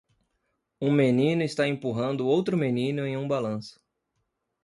[0.81, 3.79] Um menino está empurrando outro menino em um balanço.